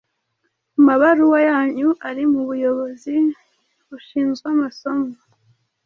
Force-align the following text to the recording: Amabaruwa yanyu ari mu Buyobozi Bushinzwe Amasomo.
Amabaruwa 0.79 1.39
yanyu 1.49 1.89
ari 2.07 2.23
mu 2.31 2.41
Buyobozi 2.49 3.15
Bushinzwe 3.87 4.45
Amasomo. 4.55 5.11